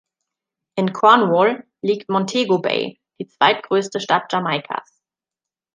[0.77, 4.99] In Cornwall liegt Montego Bay, die zweitgrößte Stadt Jamaikas.